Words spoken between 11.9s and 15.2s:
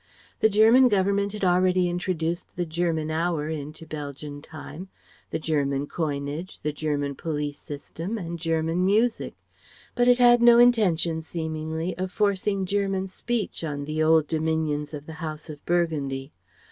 of forcing the German speech on the old dominions of the